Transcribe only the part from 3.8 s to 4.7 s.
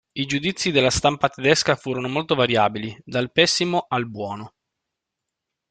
al buono.